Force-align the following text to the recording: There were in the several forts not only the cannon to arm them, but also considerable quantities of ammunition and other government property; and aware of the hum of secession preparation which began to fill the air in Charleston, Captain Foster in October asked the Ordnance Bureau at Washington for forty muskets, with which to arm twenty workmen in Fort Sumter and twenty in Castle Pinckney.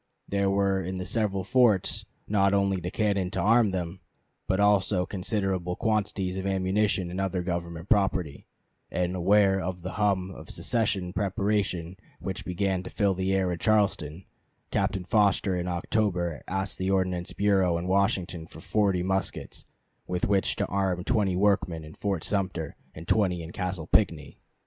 There 0.27 0.49
were 0.49 0.81
in 0.81 0.95
the 0.95 1.05
several 1.05 1.43
forts 1.43 2.05
not 2.27 2.55
only 2.55 2.77
the 2.81 2.89
cannon 2.89 3.29
to 3.29 3.39
arm 3.39 3.69
them, 3.69 3.99
but 4.47 4.59
also 4.59 5.05
considerable 5.05 5.75
quantities 5.75 6.37
of 6.37 6.47
ammunition 6.47 7.11
and 7.11 7.21
other 7.21 7.43
government 7.43 7.87
property; 7.87 8.47
and 8.89 9.15
aware 9.15 9.59
of 9.61 9.83
the 9.83 9.91
hum 9.91 10.31
of 10.31 10.49
secession 10.49 11.13
preparation 11.13 11.97
which 12.19 12.45
began 12.45 12.81
to 12.81 12.89
fill 12.89 13.13
the 13.13 13.31
air 13.31 13.51
in 13.51 13.59
Charleston, 13.59 14.25
Captain 14.71 15.03
Foster 15.03 15.55
in 15.55 15.67
October 15.67 16.41
asked 16.47 16.79
the 16.79 16.89
Ordnance 16.89 17.33
Bureau 17.33 17.77
at 17.77 17.83
Washington 17.85 18.47
for 18.47 18.59
forty 18.59 19.03
muskets, 19.03 19.67
with 20.07 20.27
which 20.27 20.55
to 20.55 20.65
arm 20.65 21.03
twenty 21.03 21.35
workmen 21.35 21.83
in 21.83 21.93
Fort 21.93 22.23
Sumter 22.23 22.75
and 22.95 23.07
twenty 23.07 23.43
in 23.43 23.51
Castle 23.51 23.85
Pinckney. 23.85 24.39